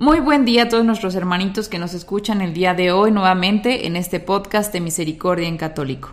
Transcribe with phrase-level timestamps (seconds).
[0.00, 3.88] Muy buen día a todos nuestros hermanitos que nos escuchan el día de hoy nuevamente
[3.88, 6.12] en este podcast de Misericordia en Católico.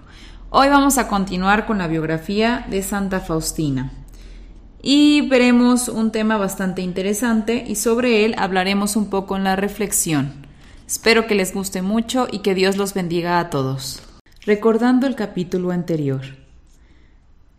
[0.50, 3.92] Hoy vamos a continuar con la biografía de Santa Faustina
[4.82, 10.48] y veremos un tema bastante interesante y sobre él hablaremos un poco en la reflexión.
[10.88, 14.02] Espero que les guste mucho y que Dios los bendiga a todos.
[14.48, 16.24] Recordando el capítulo anterior.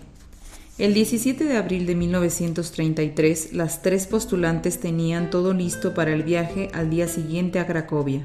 [0.77, 6.69] El 17 de abril de 1933, las tres postulantes tenían todo listo para el viaje
[6.75, 8.21] al día siguiente a Cracovia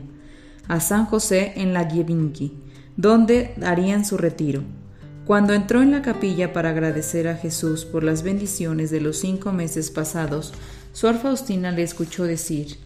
[0.68, 2.52] a San José en la Giebinki,
[2.98, 4.62] donde harían su retiro.
[5.24, 9.52] Cuando entró en la capilla para agradecer a Jesús por las bendiciones de los cinco
[9.52, 10.52] meses pasados,
[10.92, 12.76] Suor Faustina le escuchó decir,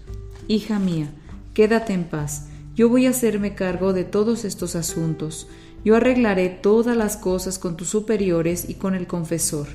[0.46, 1.08] Hija mía,
[1.54, 5.46] quédate en paz, yo voy a hacerme cargo de todos estos asuntos,
[5.84, 9.68] yo arreglaré todas las cosas con tus superiores y con el confesor.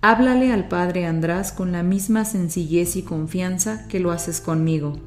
[0.00, 4.98] Háblale al padre András con la misma sencillez y confianza que lo haces conmigo.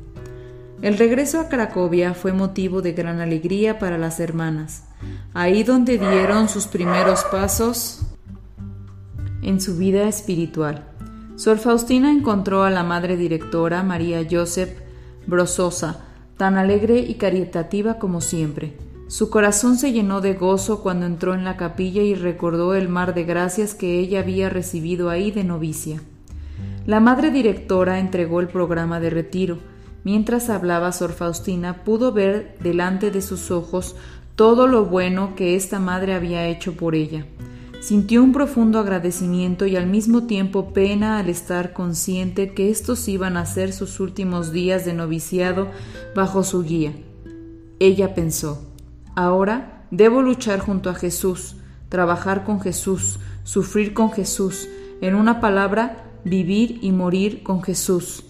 [0.84, 4.84] El regreso a Cracovia fue motivo de gran alegría para las hermanas,
[5.34, 8.02] ahí donde dieron sus primeros pasos
[9.42, 10.84] en su vida espiritual.
[11.36, 14.83] Sor Faustina encontró a la madre directora María Joseph
[15.28, 16.06] Brososa,
[16.38, 18.78] tan alegre y caritativa como siempre.
[19.07, 23.13] Su corazón se llenó de gozo cuando entró en la capilla y recordó el mar
[23.13, 26.01] de gracias que ella había recibido ahí de novicia.
[26.85, 29.59] La madre directora entregó el programa de retiro,
[30.03, 33.95] Mientras hablaba Sor Faustina pudo ver delante de sus ojos
[34.35, 37.25] todo lo bueno que esta madre había hecho por ella.
[37.84, 43.36] Sintió un profundo agradecimiento y al mismo tiempo pena al estar consciente que estos iban
[43.36, 45.68] a ser sus últimos días de noviciado
[46.16, 46.94] bajo su guía.
[47.82, 48.66] Ella pensó,
[49.16, 51.58] ahora debo luchar junto a Jesús,
[51.90, 54.70] trabajar con Jesús, sufrir con Jesús,
[55.02, 58.24] en una palabra, vivir y morir con Jesús.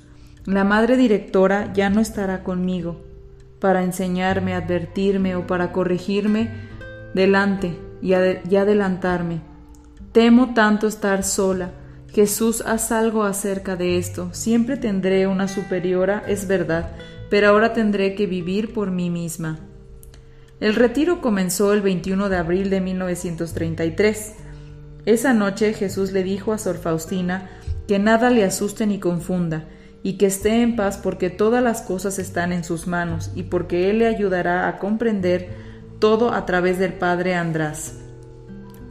[0.46, 3.02] La madre directora ya no estará conmigo
[3.60, 6.50] para enseñarme, advertirme o para corregirme
[7.14, 9.42] delante y, adelantarme.
[10.12, 11.72] Temo tanto estar sola.
[12.12, 14.30] Jesús, haz algo acerca de esto.
[14.34, 16.92] Siempre tendré una superiora, es verdad,
[17.30, 19.60] pero ahora tendré que vivir por mí misma.
[20.60, 24.36] El retiro comenzó el 21 de abril de 1933.
[25.06, 27.50] Esa noche Jesús le dijo a Sor Faustina
[27.88, 29.66] que nada le asuste ni confunda,
[30.04, 33.90] y que esté en paz porque todas las cosas están en sus manos y porque
[33.90, 35.73] Él le ayudará a comprender
[36.04, 37.94] todo a través del Padre András.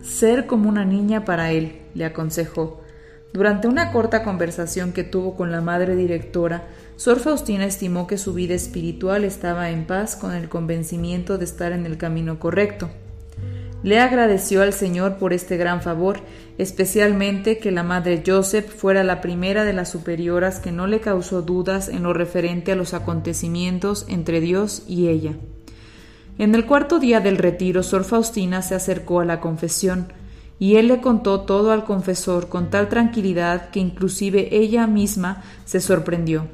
[0.03, 2.81] Ser como una niña para Él, le aconsejó.
[3.35, 8.33] Durante una corta conversación que tuvo con la madre directora, Sor Faustina estimó que su
[8.33, 12.89] vida espiritual estaba en paz con el convencimiento de estar en el camino correcto.
[13.83, 16.21] Le agradeció al Señor por este gran favor,
[16.57, 21.43] especialmente que la madre Joseph fuera la primera de las superioras que no le causó
[21.43, 25.37] dudas en lo referente a los acontecimientos entre Dios y ella.
[26.39, 30.07] En el cuarto día del retiro, Sor Faustina se acercó a la confesión,
[30.59, 35.81] y él le contó todo al confesor con tal tranquilidad que inclusive ella misma se
[35.81, 36.47] sorprendió.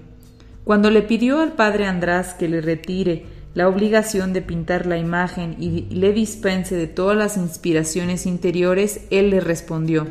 [0.65, 5.57] Cuando le pidió al padre András que le retire la obligación de pintar la imagen
[5.59, 10.07] y le dispense de todas las inspiraciones interiores, él le respondió,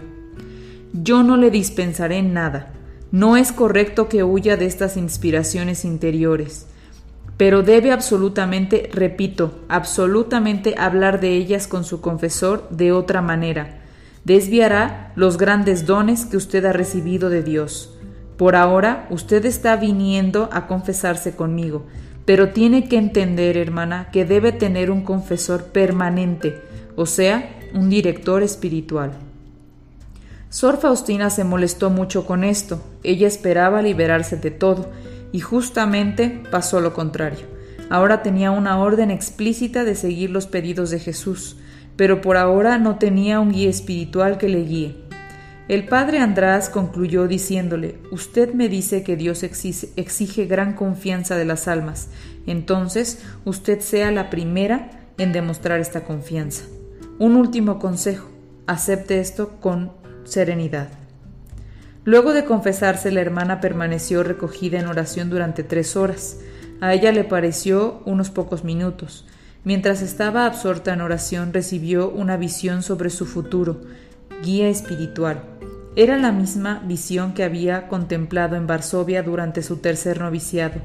[0.93, 2.73] Yo no le dispensaré nada.
[3.11, 6.67] No es correcto que huya de estas inspiraciones interiores,
[7.37, 13.79] pero debe absolutamente, repito, absolutamente hablar de ellas con su confesor de otra manera.
[14.23, 17.93] Desviará los grandes dones que usted ha recibido de Dios.
[18.37, 21.85] Por ahora usted está viniendo a confesarse conmigo,
[22.25, 26.59] pero tiene que entender, hermana, que debe tener un confesor permanente,
[26.95, 29.11] o sea, un director espiritual.
[30.49, 32.81] Sor Faustina se molestó mucho con esto.
[33.03, 34.89] Ella esperaba liberarse de todo,
[35.31, 37.45] y justamente pasó lo contrario.
[37.89, 41.57] Ahora tenía una orden explícita de seguir los pedidos de Jesús,
[41.95, 45.07] pero por ahora no tenía un guía espiritual que le guíe.
[45.67, 51.67] El padre András concluyó diciéndole, Usted me dice que Dios exige, gran confianza de las
[51.67, 52.09] almas,
[52.45, 56.63] entonces usted sea la primera en demostrar esta confianza.
[57.19, 58.29] Un último consejo,
[58.65, 59.91] acepte esto con
[60.23, 61.06] serenidad.
[62.07, 66.39] Luego de confesarse, la hermana permaneció recogida en oración durante tres horas.
[66.79, 69.25] A ella le pareció unos pocos minutos.
[69.65, 73.81] Mientras estaba absorta en oración, recibió una visión sobre su futuro,
[74.41, 75.43] guía espiritual.
[75.97, 80.79] Era la misma visión que había contemplado en Varsovia durante su tercer noviciado.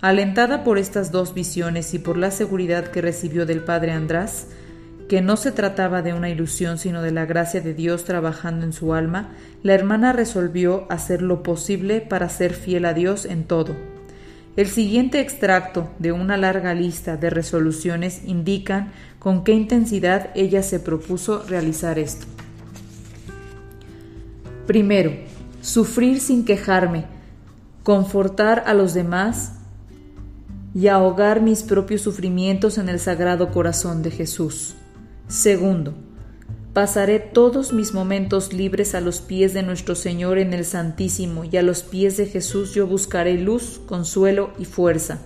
[0.00, 4.46] Alentada por estas dos visiones y por la seguridad que recibió del padre András,
[5.12, 8.72] que no se trataba de una ilusión sino de la gracia de Dios trabajando en
[8.72, 9.28] su alma,
[9.62, 13.76] la hermana resolvió hacer lo posible para ser fiel a Dios en todo.
[14.56, 20.80] El siguiente extracto de una larga lista de resoluciones indican con qué intensidad ella se
[20.80, 22.24] propuso realizar esto.
[24.66, 25.12] Primero,
[25.60, 27.04] sufrir sin quejarme,
[27.82, 29.56] confortar a los demás
[30.74, 34.76] y ahogar mis propios sufrimientos en el sagrado corazón de Jesús.
[35.32, 35.94] Segundo,
[36.74, 41.56] pasaré todos mis momentos libres a los pies de nuestro Señor en el Santísimo y
[41.56, 45.20] a los pies de Jesús yo buscaré luz, consuelo y fuerza.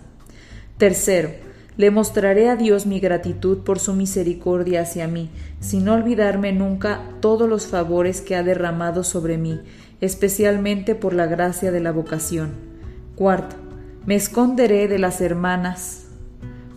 [0.78, 1.30] Tercero,
[1.76, 7.48] le mostraré a Dios mi gratitud por su misericordia hacia mí, sin olvidarme nunca todos
[7.48, 9.58] los favores que ha derramado sobre mí,
[10.00, 12.52] especialmente por la gracia de la vocación.
[13.16, 13.56] Cuarto,
[14.06, 16.06] me esconderé de las hermanas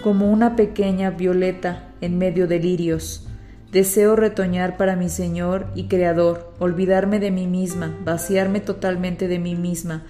[0.02, 3.28] como una pequeña violeta en medio de lirios.
[3.72, 9.56] Deseo retoñar para mi Señor y Creador, olvidarme de mí misma, vaciarme totalmente de mí
[9.56, 10.04] misma,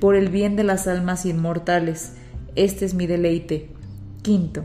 [0.00, 2.12] por el bien de las almas inmortales.
[2.56, 3.70] Este es mi deleite.
[4.20, 4.64] Quinto,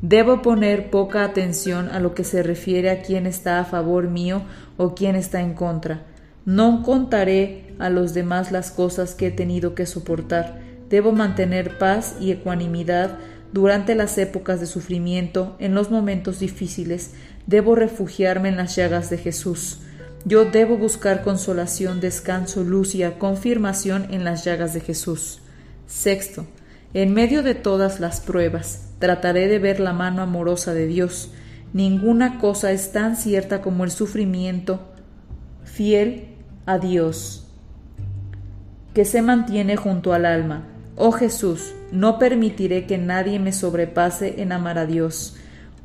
[0.00, 4.42] debo poner poca atención a lo que se refiere a quién está a favor mío
[4.76, 6.02] o quién está en contra.
[6.44, 10.60] No contaré a los demás las cosas que he tenido que soportar.
[10.88, 13.18] Debo mantener paz y ecuanimidad
[13.52, 17.12] durante las épocas de sufrimiento, en los momentos difíciles,
[17.46, 19.80] debo refugiarme en las llagas de Jesús.
[20.24, 25.40] Yo debo buscar consolación, descanso, luz y confirmación en las llagas de Jesús.
[25.86, 26.46] Sexto,
[26.94, 31.30] en medio de todas las pruebas, trataré de ver la mano amorosa de Dios.
[31.72, 34.92] Ninguna cosa es tan cierta como el sufrimiento
[35.64, 36.28] fiel
[36.66, 37.46] a Dios,
[38.94, 40.68] que se mantiene junto al alma.
[40.96, 45.36] Oh Jesús, no permitiré que nadie me sobrepase en amar a Dios.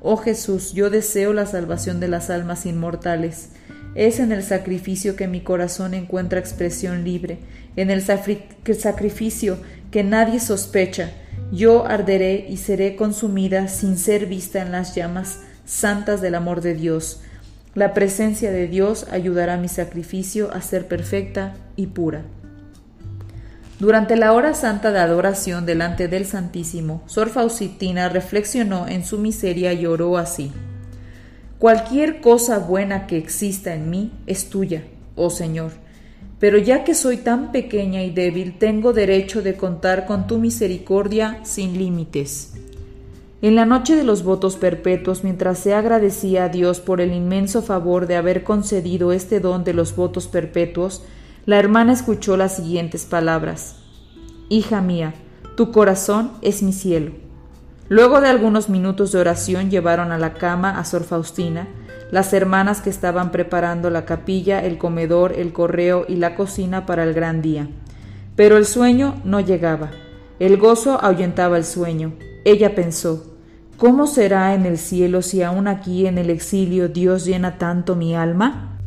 [0.01, 3.49] Oh Jesús, yo deseo la salvación de las almas inmortales.
[3.95, 7.39] Es en el sacrificio que mi corazón encuentra expresión libre,
[7.77, 9.57] en el sacrificio
[9.91, 11.11] que nadie sospecha.
[11.53, 16.73] Yo arderé y seré consumida sin ser vista en las llamas santas del amor de
[16.73, 17.21] Dios.
[17.75, 22.23] La presencia de Dios ayudará mi sacrificio a ser perfecta y pura.
[23.79, 29.71] Durante la hora santa de adoración delante del Santísimo, Sor Faustina reflexionó en su miseria
[29.73, 30.51] y oró así.
[31.59, 34.83] Cualquier cosa buena que exista en mí es tuya,
[35.15, 35.73] oh Señor,
[36.39, 41.39] pero ya que soy tan pequeña y débil, tengo derecho de contar con tu misericordia
[41.43, 42.53] sin límites.
[43.43, 47.61] En la noche de los votos perpetuos, mientras se agradecía a Dios por el inmenso
[47.61, 51.03] favor de haber concedido este don de los votos perpetuos,
[51.47, 53.77] la hermana escuchó las siguientes palabras.
[54.49, 55.13] Hija mía,
[55.55, 57.13] tu corazón es mi cielo.
[57.87, 61.69] Luego de algunos minutos de oración llevaron a la cama a Sor Faustina,
[62.11, 67.05] las hermanas que estaban preparando la capilla, el comedor, el correo y la cocina para
[67.05, 67.69] el gran día.
[68.35, 69.91] Pero el sueño no llegaba.
[70.39, 72.11] El gozo ahuyentaba el sueño.
[72.43, 73.23] Ella pensó,
[73.77, 78.17] ¿cómo será en el cielo si aún aquí en el exilio Dios llena tanto mi
[78.17, 78.77] alma?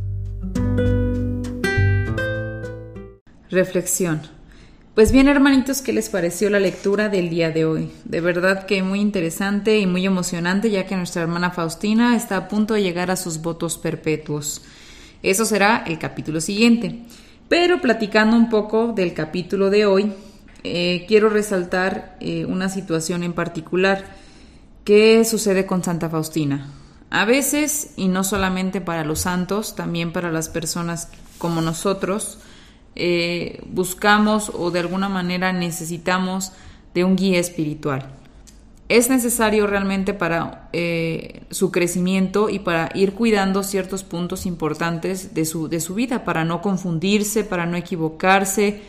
[3.50, 4.22] Reflexión.
[4.94, 7.90] Pues bien, hermanitos, ¿qué les pareció la lectura del día de hoy?
[8.04, 12.48] De verdad que muy interesante y muy emocionante, ya que nuestra hermana Faustina está a
[12.48, 14.62] punto de llegar a sus votos perpetuos.
[15.22, 17.00] Eso será el capítulo siguiente.
[17.48, 20.12] Pero platicando un poco del capítulo de hoy,
[20.62, 24.04] eh, quiero resaltar eh, una situación en particular
[24.84, 26.68] que sucede con Santa Faustina.
[27.10, 32.38] A veces, y no solamente para los santos, también para las personas como nosotros,
[32.96, 36.52] eh, buscamos o de alguna manera necesitamos
[36.94, 38.06] de un guía espiritual.
[38.88, 45.44] Es necesario realmente para eh, su crecimiento y para ir cuidando ciertos puntos importantes de
[45.44, 48.80] su, de su vida, para no confundirse, para no equivocarse,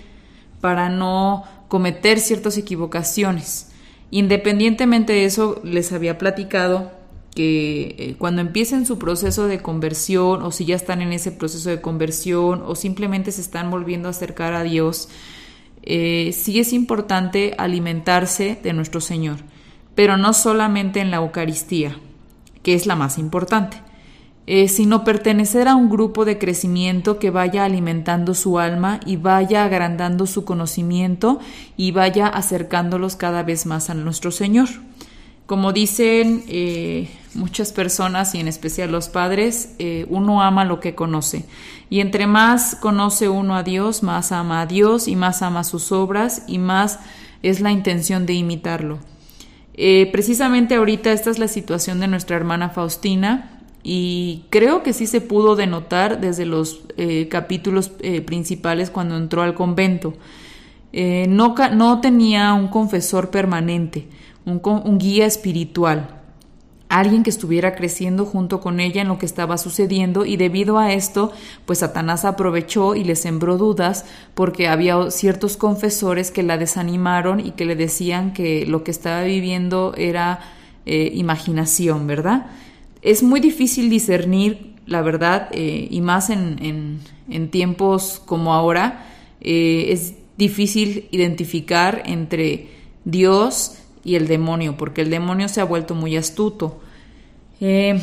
[0.60, 3.72] para no cometer ciertas equivocaciones.
[4.10, 6.92] Independientemente de eso, les había platicado
[7.36, 11.70] que eh, cuando empiecen su proceso de conversión o si ya están en ese proceso
[11.70, 15.08] de conversión o simplemente se están volviendo a acercar a Dios,
[15.84, 19.38] eh, sí es importante alimentarse de nuestro Señor,
[19.96, 21.98] pero no solamente en la Eucaristía,
[22.64, 23.78] que es la más importante,
[24.46, 29.64] eh, sino pertenecer a un grupo de crecimiento que vaya alimentando su alma y vaya
[29.64, 31.40] agrandando su conocimiento
[31.78, 34.68] y vaya acercándolos cada vez más a nuestro Señor.
[35.52, 40.96] Como dicen eh, muchas personas y en especial los padres, eh, uno ama lo que
[40.96, 41.44] conoce.
[41.90, 45.92] Y entre más conoce uno a Dios, más ama a Dios y más ama sus
[45.92, 47.00] obras y más
[47.44, 49.00] es la intención de imitarlo.
[49.74, 55.06] Eh, precisamente ahorita esta es la situación de nuestra hermana Faustina y creo que sí
[55.06, 56.80] se pudo denotar desde los
[57.30, 57.90] capítulos
[58.26, 60.14] principales cuando entró al convento.
[60.94, 64.08] no, no tenía un confesor permanente
[64.46, 66.22] un, guía espiritual,
[66.90, 70.94] alguien que estuviera creciendo junto con ella en lo que estaba sucediendo y debido a
[70.94, 71.32] esto,
[71.66, 77.52] pues Satanás aprovechó y le sembró dudas porque había ciertos confesores que la desanimaron y
[77.52, 80.40] que le decían que lo que estaba viviendo era
[80.86, 82.48] eh, imaginación, ¿verdad?
[83.02, 87.00] Es muy difícil discernir la verdad eh, y más en,
[87.50, 89.06] tiempos como ahora,
[89.40, 92.68] eh, es difícil identificar entre
[93.06, 96.82] Dios y el demonio, porque el demonio se ha vuelto muy astuto.
[97.60, 98.02] Eh,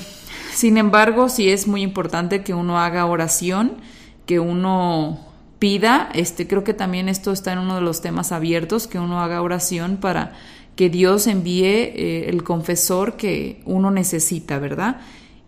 [0.52, 3.76] sin embargo, sí es muy importante que uno haga oración,
[4.26, 5.18] que uno
[5.58, 9.20] pida, este, creo que también esto está en uno de los temas abiertos, que uno
[9.20, 10.34] haga oración para
[10.76, 15.00] que Dios envíe eh, el confesor que uno necesita, ¿verdad?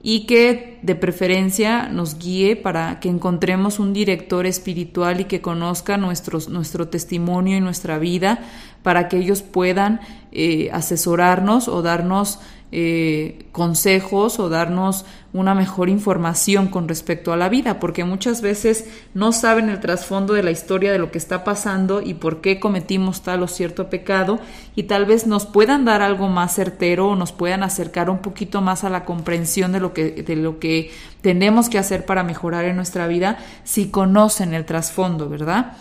[0.03, 5.99] Y que de preferencia nos guíe para que encontremos un director espiritual y que conozca
[5.99, 8.41] nuestro testimonio y nuestra vida
[8.83, 10.01] para que ellos puedan
[10.33, 12.39] eh, asesorarnos o darnos
[12.73, 18.85] eh, consejos o darnos una mejor información con respecto a la vida, porque muchas veces
[19.13, 22.61] no saben el trasfondo de la historia de lo que está pasando y por qué
[22.61, 24.39] cometimos tal o cierto pecado
[24.77, 28.61] y tal vez nos puedan dar algo más certero o nos puedan acercar un poquito
[28.61, 32.65] más a la comprensión de lo que, de lo que tenemos que hacer para mejorar
[32.65, 35.73] en nuestra vida si conocen el trasfondo, ¿verdad?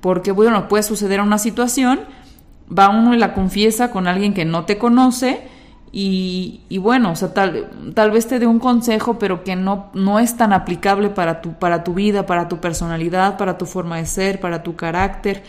[0.00, 2.00] Porque bueno, puede suceder una situación,
[2.76, 5.59] va uno y la confiesa con alguien que no te conoce,
[5.92, 9.90] y, y, bueno, o sea, tal, tal vez te dé un consejo, pero que no,
[9.94, 13.96] no es tan aplicable para tu, para tu vida, para tu personalidad, para tu forma
[13.96, 15.42] de ser, para tu carácter.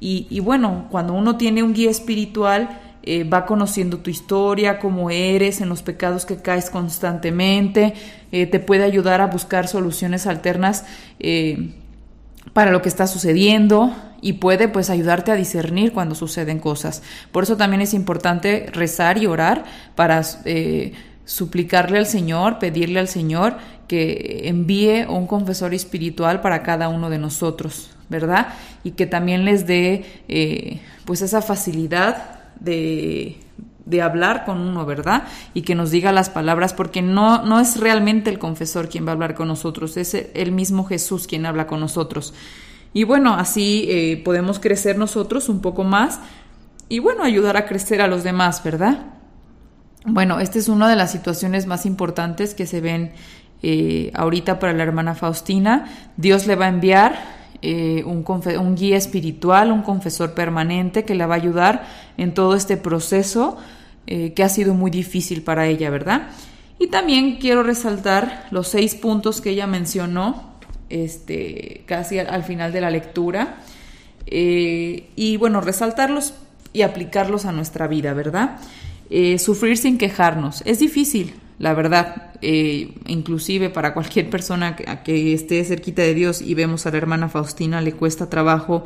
[0.00, 2.78] Y, y bueno, cuando uno tiene un guía espiritual,
[3.10, 7.94] eh, va conociendo tu historia, cómo eres, en los pecados que caes constantemente,
[8.32, 10.84] eh, te puede ayudar a buscar soluciones alternas.
[11.18, 11.70] Eh,
[12.52, 17.02] para lo que está sucediendo y puede pues ayudarte a discernir cuando suceden cosas.
[17.32, 19.64] Por eso también es importante rezar y orar
[19.94, 20.92] para eh,
[21.24, 27.18] suplicarle al Señor, pedirle al Señor que envíe un confesor espiritual para cada uno de
[27.18, 28.48] nosotros, ¿verdad?
[28.84, 33.38] Y que también les dé eh, pues esa facilidad de
[33.88, 35.24] de hablar con uno, ¿verdad?
[35.54, 39.10] Y que nos diga las palabras, porque no, no es realmente el confesor quien va
[39.10, 42.34] a hablar con nosotros, es el mismo Jesús quien habla con nosotros.
[42.92, 46.20] Y bueno, así eh, podemos crecer nosotros un poco más
[46.88, 49.06] y bueno, ayudar a crecer a los demás, ¿verdad?
[50.06, 53.12] Bueno, esta es una de las situaciones más importantes que se ven
[53.62, 55.86] eh, ahorita para la hermana Faustina.
[56.16, 61.34] Dios le va a enviar eh, un, guía espiritual, un confesor permanente que la va
[61.34, 61.86] a ayudar
[62.16, 63.56] en todo este proceso
[64.06, 66.28] eh, que ha sido muy difícil para ella, ¿verdad?
[66.78, 70.52] Y también quiero resaltar los seis puntos que ella mencionó
[70.88, 73.56] este, casi al, final de la lectura.
[74.26, 76.34] Eh, y bueno, resaltarlos
[76.72, 78.58] y aplicarlos a nuestra vida, ¿verdad?
[79.38, 80.62] Sufrir sin quejarnos.
[80.66, 86.54] Es difícil, la verdad, inclusive para cualquier persona que, que, esté cerquita de Dios y
[86.54, 88.84] vemos a la hermana Faustina, le cuesta trabajo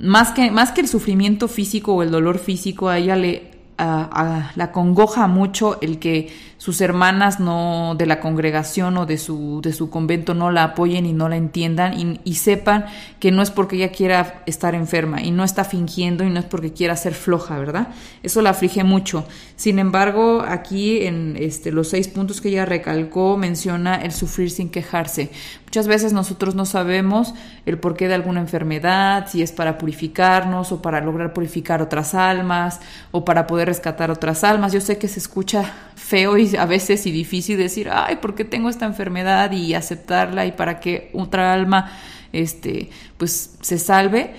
[0.00, 3.49] más que, más que el sufrimiento físico o el dolor físico, a ella le
[3.80, 9.72] la congoja mucho el que sus hermanas no de la congregación o de su, de
[9.72, 12.84] su convento no la apoyen y no la entiendan y, y, sepan
[13.18, 16.44] que no es porque ella quiera estar enferma y no está fingiendo y no es
[16.44, 17.88] porque quiera ser floja, ¿verdad?
[18.22, 19.26] Eso la aflige mucho.
[19.56, 24.68] Sin embargo, aquí en este, los seis puntos que ella recalcó menciona el sufrir sin
[24.68, 25.30] quejarse,
[25.70, 27.32] Muchas veces nosotros no sabemos
[27.64, 32.80] el porqué de alguna enfermedad, si es para purificarnos o para lograr purificar otras almas
[33.12, 34.72] o para poder rescatar otras almas.
[34.72, 38.44] Yo sé que se escucha feo y a veces y difícil decir, ay, ¿por qué
[38.44, 39.52] tengo esta enfermedad?
[39.52, 41.92] y aceptarla y para que otra alma
[42.32, 44.34] este, pues se salve.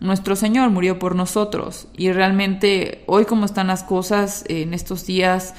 [0.00, 5.54] Nuestro Señor murió por nosotros y realmente hoy como están las cosas en estos días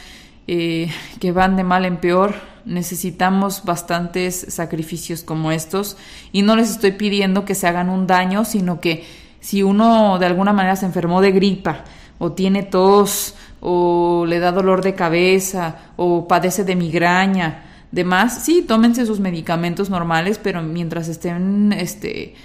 [0.48, 2.36] eh, que van de mal en peor,
[2.66, 5.98] necesitamos bastantes sacrificios como estos.
[6.32, 9.06] Y no les estoy pidiendo que se hagan un daño, sino que
[9.40, 11.84] si uno de alguna manera se enfermó de gripa
[12.18, 18.64] o tiene tos o le da dolor de cabeza o padece de migraña, demás, sí,
[18.68, 22.36] tómense sus medicamentos normales, pero mientras estén este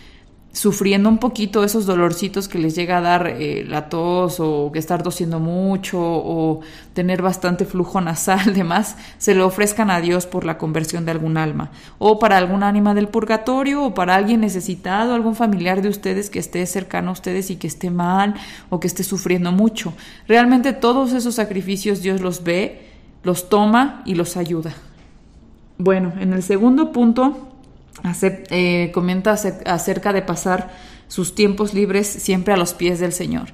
[0.59, 4.81] sufriendo un poquito esos dolorcitos que les llega a dar eh, la tos o que
[4.81, 6.63] estar tosiendo mucho o
[6.95, 11.37] tener bastante flujo nasal, demás, se lo ofrezcan a Dios por la conversión de algún
[11.37, 16.29] alma o para algún ánima del purgatorio o para alguien necesitado, algún familiar de ustedes
[16.29, 18.35] que esté cercano a ustedes y que esté mal
[18.69, 19.93] o que esté sufriendo mucho.
[20.27, 22.89] Realmente todos esos sacrificios Dios los ve,
[23.23, 24.75] los toma y los ayuda.
[25.79, 27.48] Bueno, en el segundo punto
[28.51, 30.71] eh, comenta acerca de pasar
[31.09, 33.49] sus tiempos libres siempre a los pies del Señor.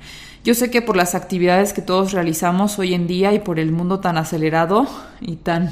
[0.44, 3.72] Yo sé que por las actividades que todos realizamos hoy en día y por el
[3.72, 4.86] mundo tan acelerado
[5.20, 5.70] y tan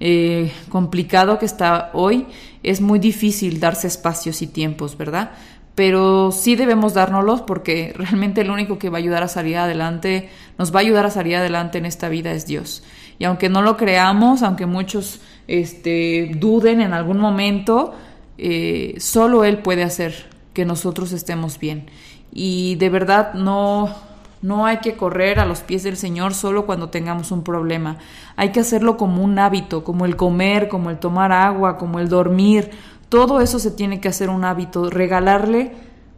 [0.00, 2.26] eh, complicado que está hoy,
[2.62, 5.30] es muy difícil darse espacios y tiempos, ¿verdad?
[5.74, 10.28] Pero sí debemos dárnoslos porque realmente lo único que va a ayudar a salir adelante,
[10.58, 12.82] nos va a ayudar a salir adelante en esta vida es Dios.
[13.18, 17.94] Y aunque no lo creamos, aunque muchos este, duden en algún momento,
[18.38, 21.86] eh, solo Él puede hacer que nosotros estemos bien.
[22.32, 23.94] Y de verdad no,
[24.40, 27.98] no hay que correr a los pies del Señor solo cuando tengamos un problema.
[28.36, 32.08] Hay que hacerlo como un hábito, como el comer, como el tomar agua, como el
[32.08, 32.70] dormir.
[33.08, 34.90] Todo eso se tiene que hacer un hábito.
[34.90, 35.72] Regalarle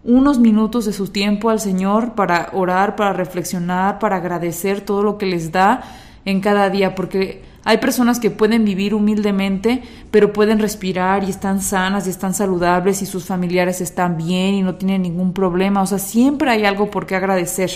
[0.05, 5.19] unos minutos de su tiempo al Señor para orar, para reflexionar, para agradecer todo lo
[5.19, 5.83] que les da
[6.25, 11.63] en cada día, porque hay personas que pueden vivir humildemente, pero pueden respirar y están
[11.63, 15.81] sanas y están saludables y sus familiares están bien y no tienen ningún problema.
[15.81, 17.71] O sea, siempre hay algo por qué agradecer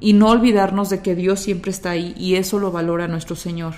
[0.00, 3.74] y no olvidarnos de que Dios siempre está ahí y eso lo valora nuestro Señor.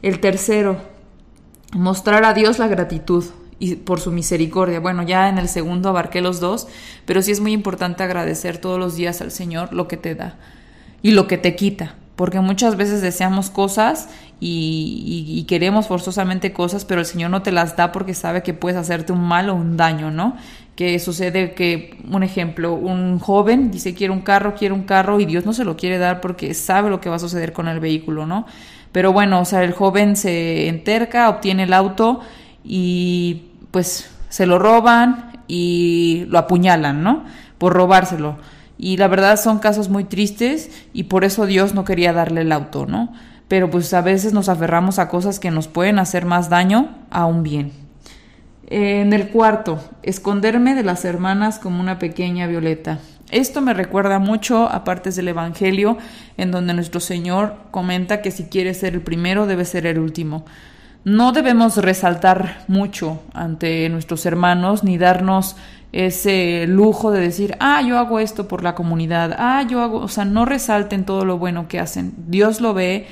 [0.00, 0.78] El tercero,
[1.74, 3.26] mostrar a Dios la gratitud
[3.58, 4.80] y por su misericordia.
[4.80, 6.66] Bueno, ya en el segundo abarqué los dos,
[7.04, 10.38] pero sí es muy importante agradecer todos los días al Señor lo que te da
[11.02, 17.00] y lo que te quita porque muchas veces deseamos cosas y, queremos forzosamente cosas, pero
[17.00, 19.78] el Señor no te las da porque sabe que puedes hacerte un mal o un
[19.78, 20.36] daño, ¿no?
[20.76, 25.24] Que sucede que, un ejemplo, un joven dice quiere un carro, quiere un carro y
[25.24, 27.80] Dios no se lo quiere dar porque sabe lo que va a suceder con el
[27.80, 28.44] vehículo, ¿no?
[28.92, 32.20] Pero bueno, o sea, el joven se enterca, obtiene el auto
[32.62, 37.24] y pues se lo roban y lo apuñalan, ¿no?
[37.56, 38.36] Por robárselo.
[38.82, 42.50] Y la verdad son casos muy tristes y por eso Dios no quería darle el
[42.50, 43.12] auto, ¿no?
[43.46, 47.26] Pero pues a veces nos aferramos a cosas que nos pueden hacer más daño a
[47.26, 47.72] un bien.
[48.68, 53.00] En el cuarto, esconderme de las hermanas como una pequeña violeta.
[53.30, 55.98] Esto me recuerda mucho a partes del Evangelio
[56.38, 60.46] en donde nuestro Señor comenta que si quieres ser el primero debe ser el último.
[61.04, 65.56] No debemos resaltar mucho ante nuestros hermanos ni darnos
[65.92, 70.08] ese lujo de decir, ah, yo hago esto por la comunidad, ah, yo hago, o
[70.08, 72.12] sea, no resalten todo lo bueno que hacen.
[72.28, 73.06] Dios lo ve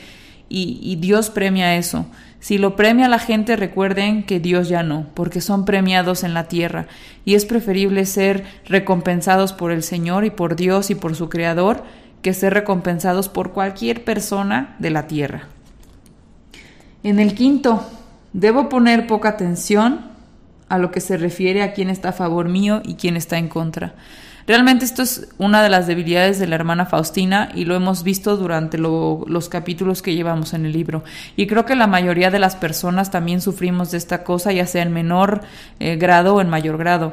[0.49, 2.07] y, y Dios premia eso.
[2.41, 6.45] Si lo premia la gente, recuerden que Dios ya no, porque son premiados en la
[6.45, 6.87] tierra
[7.25, 11.83] y es preferible ser recompensados por el Señor y por Dios y por su Creador
[12.23, 15.49] que ser recompensados por cualquier persona de la tierra.
[17.03, 17.89] En el quinto,
[18.33, 20.07] debo poner poca atención
[20.69, 23.49] a lo que se refiere a quién está a favor mío y quién está en
[23.49, 23.95] contra.
[24.49, 28.39] Realmente esto es una de las debilidades de la hermana Faustina y lo hemos visto
[28.39, 31.05] durante los capítulos que llevamos en el libro.
[31.37, 34.83] Y creo que la mayoría de las personas también sufrimos de esta cosa, ya sea
[34.83, 35.43] en menor
[35.81, 37.13] eh, grado o en mayor grado.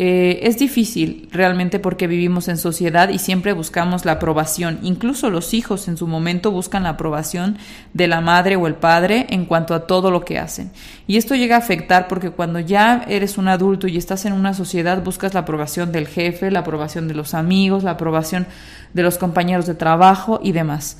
[0.00, 4.78] Eh, es difícil realmente porque vivimos en sociedad y siempre buscamos la aprobación.
[4.82, 7.58] Incluso los hijos en su momento buscan la aprobación
[7.94, 10.70] de la madre o el padre en cuanto a todo lo que hacen.
[11.08, 14.54] Y esto llega a afectar porque cuando ya eres un adulto y estás en una
[14.54, 18.46] sociedad buscas la aprobación del jefe, la aprobación de los amigos, la aprobación
[18.94, 20.98] de los compañeros de trabajo y demás.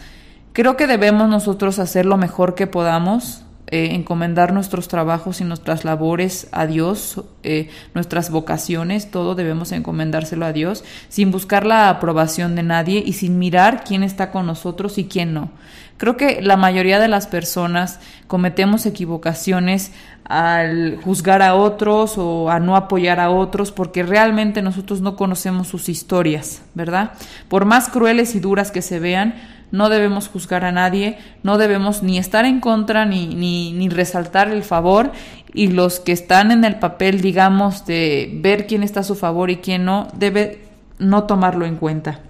[0.52, 5.84] Creo que debemos nosotros hacer lo mejor que podamos eh, encomendar nuestros trabajos y nuestras
[5.84, 12.54] labores a Dios, eh, nuestras vocaciones, todo debemos encomendárselo a Dios, sin buscar la aprobación
[12.56, 15.50] de nadie y sin mirar quién está con nosotros y quién no.
[15.98, 19.92] Creo que la mayoría de las personas cometemos equivocaciones
[20.24, 25.68] al juzgar a otros o a no apoyar a otros porque realmente nosotros no conocemos
[25.68, 27.12] sus historias, ¿verdad?
[27.48, 29.34] Por más crueles y duras que se vean,
[29.70, 34.48] no debemos juzgar a nadie, no debemos ni estar en contra ni, ni, ni, resaltar
[34.50, 35.12] el favor
[35.52, 39.50] y los que están en el papel, digamos, de ver quién está a su favor
[39.50, 40.64] y quién no, debe
[40.98, 42.20] no tomarlo en cuenta.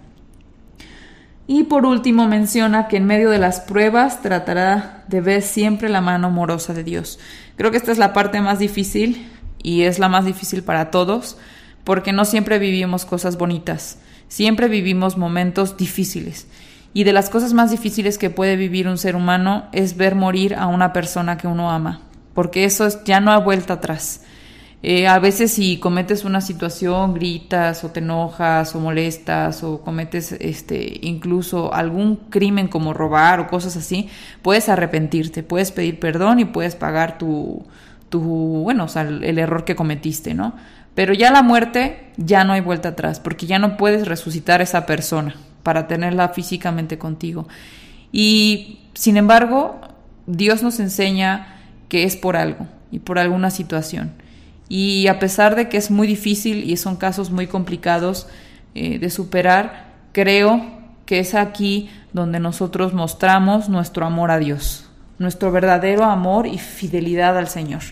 [1.47, 6.03] Y por último menciona que en medio de las pruebas tratará de ver siempre la
[6.03, 7.19] mano amorosa de Dios.
[7.57, 9.27] Creo que esta es la parte más difícil
[9.63, 11.39] y es la más difícil para todos
[11.85, 13.99] porque no siempre vivimos cosas bonitas,
[14.29, 16.47] siempre vivimos momentos difíciles.
[16.99, 20.57] Y de las cosas más difíciles que puede vivir un ser humano es ver morir
[20.57, 22.01] a una persona que uno ama,
[22.35, 24.25] porque eso ya no ha vuelta atrás.
[24.83, 30.33] Eh, a veces si cometes una situación, gritas o te enojas o molestas o cometes
[30.33, 34.09] este, incluso algún crimen como robar o cosas así,
[34.43, 37.65] puedes arrepentirte, puedes pedir perdón y puedes pagar tu,
[38.09, 40.57] tu bueno, sea, el error que cometiste, ¿no?
[40.97, 44.65] Pero ya la muerte ya no hay vuelta atrás, porque ya no puedes resucitar a
[44.65, 45.37] esa persona
[45.69, 47.47] para tenerla físicamente contigo.
[48.11, 49.79] Y sin embargo,
[50.27, 51.59] Dios nos enseña
[51.91, 54.13] que es por algo y por alguna situación.
[54.71, 58.29] Y a pesar de que es muy difícil y son casos muy complicados
[58.75, 60.65] eh, de superar, creo
[61.05, 67.37] que es aquí donde nosotros mostramos nuestro amor a Dios, nuestro verdadero amor y fidelidad
[67.37, 67.83] al Señor.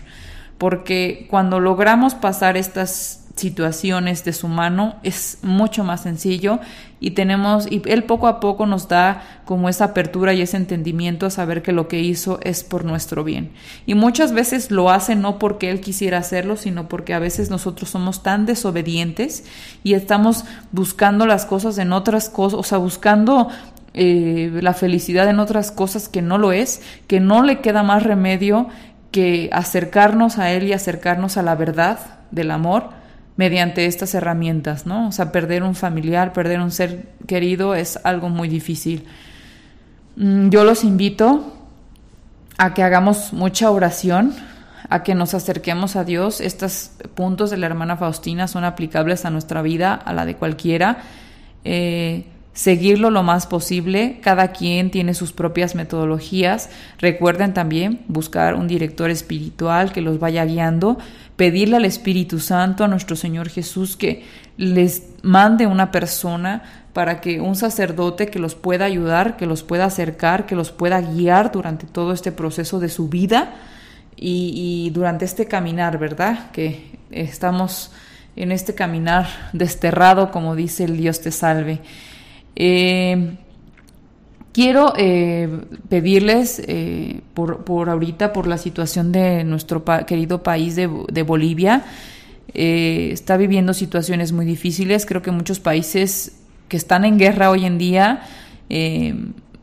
[0.57, 6.59] Porque cuando logramos pasar estas situaciones de su mano es mucho más sencillo
[6.99, 11.25] y tenemos y él poco a poco nos da como esa apertura y ese entendimiento
[11.25, 13.51] a saber que lo que hizo es por nuestro bien.
[13.85, 17.89] Y muchas veces lo hace no porque él quisiera hacerlo sino porque a veces nosotros
[17.89, 19.45] somos tan desobedientes
[19.83, 23.49] y estamos buscando las cosas en otras cosas o sea buscando
[23.93, 28.03] eh, la felicidad en otras cosas que no lo es que no le queda más
[28.03, 28.67] remedio
[29.11, 31.99] que acercarnos a él y acercarnos a la verdad
[32.31, 32.89] del amor
[33.37, 35.07] mediante estas herramientas, ¿no?
[35.07, 39.05] O sea, perder un familiar, perder un ser querido es algo muy difícil.
[40.15, 41.53] Mm, yo los invito
[42.57, 44.33] a que hagamos mucha oración,
[44.89, 46.41] a que nos acerquemos a Dios.
[46.41, 50.97] Estos puntos de la hermana Faustina son aplicables a nuestra vida, a la de cualquiera.
[51.63, 52.25] Eh,
[52.57, 54.17] seguirlo lo más posible.
[54.23, 56.71] Cada quien tiene sus propias metodologías.
[56.97, 60.97] Recuerden también buscar un director espiritual que los vaya guiando,
[61.35, 64.25] pedirle al Espíritu Santo, a nuestro Señor Jesús, que
[64.57, 69.85] les mande una persona para que un sacerdote que los pueda ayudar, que los pueda
[69.85, 73.53] acercar, que los pueda guiar durante todo este proceso de su vida
[74.15, 76.49] y, durante este caminar, ¿verdad?
[76.49, 77.91] Que estamos
[78.35, 81.81] en este caminar desterrado, como dice el Dios te salve.
[82.59, 83.37] Eh,
[84.51, 85.47] quiero eh,
[85.89, 90.87] pedirles eh, por, por, ahorita, por la situación de nuestro querido país de,
[91.23, 91.85] Bolivia,
[92.53, 95.05] está viviendo situaciones muy difíciles.
[95.05, 98.23] Creo que muchos países que están en guerra hoy en día,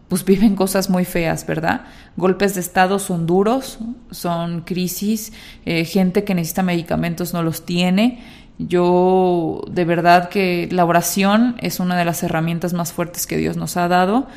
[0.09, 1.87] pues viven cosas muy feas, ¿verdad?
[2.17, 3.81] Golpes de Estado son duros,
[4.13, 5.33] son crisis,
[5.65, 8.23] gente que necesita medicamentos no los tiene.
[8.59, 13.57] Yo de verdad que la oración es una de las herramientas más fuertes que Dios
[13.57, 14.29] nos ha dado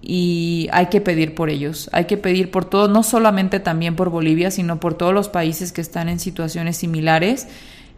[0.00, 4.10] y hay que pedir por ellos, hay que pedir por todo, no solamente también por
[4.10, 7.48] Bolivia, sino por todos los países que están en situaciones similares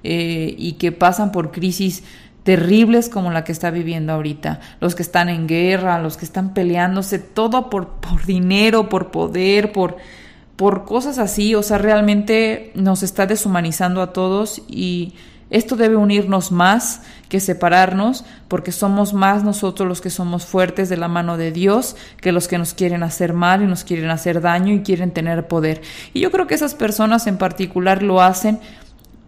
[0.02, 2.02] eh, y que pasan por crisis
[2.42, 6.54] terribles como la que está viviendo ahorita, los que están en guerra, los que están
[6.54, 9.98] peleándose, todo por, por dinero, por poder, por,
[10.56, 15.14] por cosas así, o sea, realmente nos está deshumanizando a todos y
[15.50, 20.96] esto debe unirnos más que separarnos, porque somos más nosotros los que somos fuertes de
[20.96, 24.40] la mano de Dios que los que nos quieren hacer mal y nos quieren hacer
[24.40, 25.82] daño y quieren tener poder.
[26.14, 28.60] Y yo creo que esas personas en particular lo hacen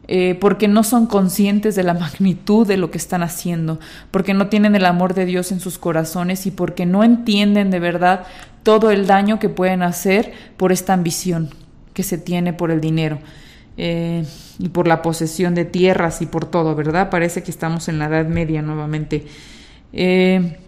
[0.09, 3.81] eh, porque no son conscientes de la magnitud de lo que están haciendo,
[4.11, 7.81] porque no tienen el amor de Dios en sus corazones y porque no entienden de
[7.81, 8.27] verdad
[8.63, 11.51] todo el daño que pueden hacer por esta ambición
[11.95, 13.19] que se tiene por el dinero.
[13.77, 14.25] Eh,
[14.59, 17.09] y por la posesión de tierras y por todo, ¿verdad?
[17.11, 19.25] Parece que estamos en la Edad Media nuevamente.
[19.93, 20.59] Eh,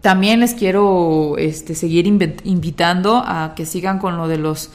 [0.00, 4.70] también les quiero este, seguir invitando a que sigan con lo de los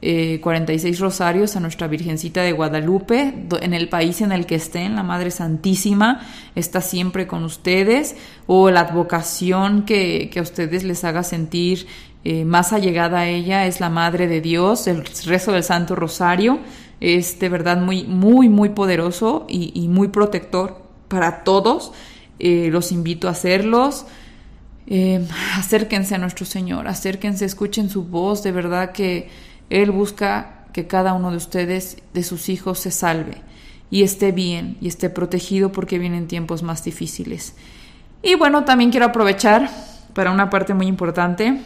[0.00, 4.96] 46 eh, rosarios a nuestra Virgencita de Guadalupe, en el país en el que estén,
[4.96, 6.22] la Madre Santísima
[6.54, 11.86] está siempre con ustedes, o la advocación que, que a ustedes les haga sentir
[12.22, 16.60] eh, más allegada a ella es la Madre de Dios, el rezo del Santo Rosario.
[17.00, 21.92] Es de verdad muy, muy, muy poderoso y, muy protector para todos.
[22.38, 24.06] Eh, los invito a hacerlos.
[24.86, 28.42] Eh, acérquense a nuestro Señor, acérquense, escuchen su voz.
[28.42, 29.28] De verdad que
[29.70, 33.42] Él busca que cada uno de ustedes, de sus hijos, se salve
[33.90, 37.54] y esté bien y esté protegido porque vienen tiempos más difíciles.
[38.22, 39.70] Y bueno, también quiero aprovechar
[40.14, 41.60] para una parte muy importante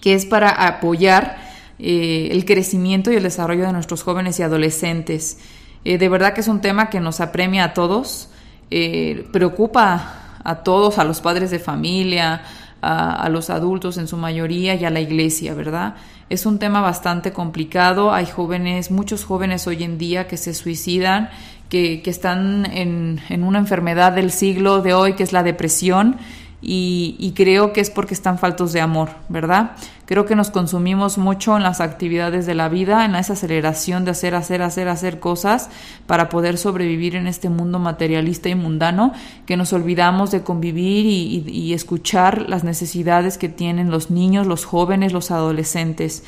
[0.00, 1.45] que es para apoyar
[1.78, 5.38] eh, el crecimiento y el desarrollo de nuestros jóvenes y adolescentes.
[5.84, 8.30] Eh, de verdad que es un tema que nos apremia a todos,
[8.70, 12.42] eh, preocupa a todos, a los padres de familia,
[12.82, 15.96] a, los adultos en su mayoría y a la iglesia, ¿verdad?
[16.30, 18.12] Es un tema bastante complicado.
[18.12, 21.30] Hay jóvenes, muchos jóvenes hoy en día que se suicidan,
[21.68, 26.16] que, están en, en una enfermedad del siglo de hoy, que es la depresión
[26.62, 29.72] y, creo que es porque están faltos de amor, ¿verdad?
[30.06, 34.12] Creo que nos consumimos mucho en las actividades de la vida, en esa aceleración de
[34.12, 35.68] hacer, hacer, hacer, hacer cosas
[36.06, 39.12] para poder sobrevivir en este mundo materialista y mundano,
[39.44, 45.12] que nos olvidamos de convivir y, escuchar las necesidades que tienen los niños, los jóvenes,
[45.12, 46.24] los adolescentes.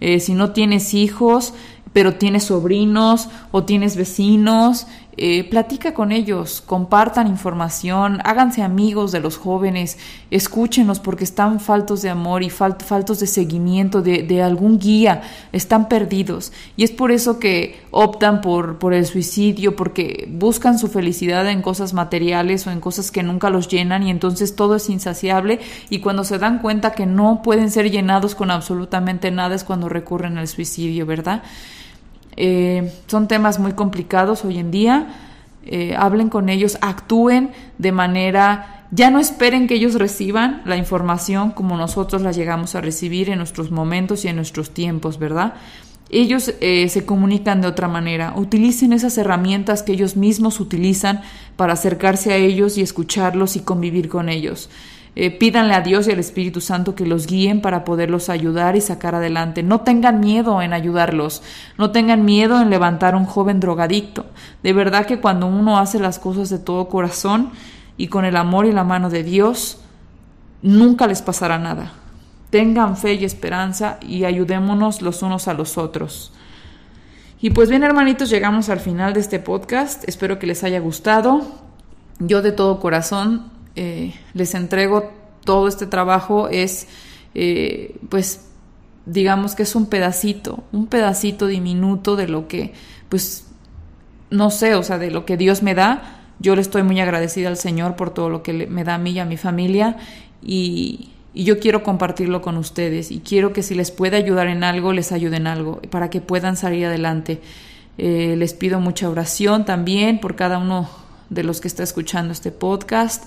[0.00, 1.54] Eh, si no tienes hijos,
[1.92, 9.20] pero tienes sobrinos o tienes vecinos, eh, platica con ellos, compartan información, háganse amigos de
[9.20, 9.98] los jóvenes,
[10.30, 15.22] escúchenlos porque están faltos de amor y faltos de seguimiento, de, algún guía,
[15.52, 16.52] están perdidos.
[16.76, 21.92] Y es por eso que optan por el suicidio, porque buscan su felicidad en cosas
[21.92, 26.24] materiales o en cosas que nunca los llenan y entonces todo es insaciable y cuando
[26.24, 30.48] se dan cuenta que no pueden ser llenados con absolutamente nada es cuando recurren al
[30.48, 31.42] suicidio, ¿verdad?
[32.36, 35.06] Eh, son temas muy complicados hoy en día.
[35.64, 41.52] Eh, hablen con ellos, actúen de manera, ya no esperen que ellos reciban la información
[41.52, 45.54] como nosotros la llegamos a recibir en nuestros momentos y en nuestros tiempos, ¿verdad?
[46.10, 48.34] Ellos eh, se comunican de otra manera.
[48.36, 51.22] Utilicen esas herramientas que ellos mismos utilizan
[51.56, 54.68] para acercarse a ellos y escucharlos y convivir con ellos.
[55.14, 58.80] Eh, pídanle a Dios y al Espíritu Santo que los guíen para poderlos ayudar y
[58.80, 59.62] sacar adelante.
[59.62, 61.42] No tengan miedo en ayudarlos,
[61.76, 64.24] no tengan miedo en levantar a un joven drogadicto.
[64.62, 67.50] De verdad que cuando uno hace las cosas de todo corazón
[67.98, 69.80] y con el amor y la mano de Dios,
[70.62, 71.92] nunca les pasará nada.
[72.48, 76.32] Tengan fe y esperanza y ayudémonos los unos a los otros.
[77.42, 80.08] Y pues bien hermanitos, llegamos al final de este podcast.
[80.08, 81.42] Espero que les haya gustado.
[82.18, 85.10] Yo de todo corazón eh, les entrego
[85.44, 86.86] todo este trabajo es,
[87.34, 88.48] eh, pues,
[89.06, 92.72] digamos que es un pedacito, un pedacito diminuto de lo que,
[93.08, 93.46] pues,
[94.30, 96.20] no sé, o sea, de lo que Dios me da.
[96.38, 99.12] Yo le estoy muy agradecida al Señor por todo lo que me da a mí
[99.12, 99.96] y a mi familia
[100.42, 104.92] y, yo quiero compartirlo con ustedes y quiero que si les puede ayudar en algo,
[104.92, 107.40] les ayude en algo para que puedan salir adelante.
[107.96, 110.90] Eh, les pido mucha oración también por cada uno
[111.30, 113.24] de los que está escuchando este podcast.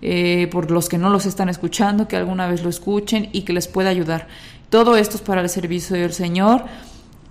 [0.00, 3.52] Eh, por los que no los están escuchando, que alguna vez lo escuchen y que
[3.52, 4.28] les pueda ayudar.
[4.70, 6.64] Todo esto es para el servicio del Señor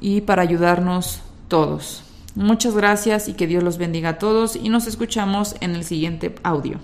[0.02, 2.04] y para ayudarnos todos.
[2.36, 6.36] Muchas gracias y que Dios los bendiga a todos y nos escuchamos en el siguiente
[6.44, 6.80] audio.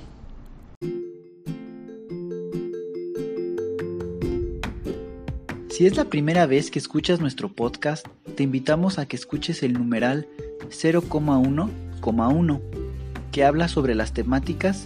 [5.69, 9.73] Si es la primera vez que escuchas nuestro podcast, te invitamos a que escuches el
[9.73, 10.27] numeral
[10.69, 12.61] 0,1,1,
[13.31, 14.85] que habla sobre las temáticas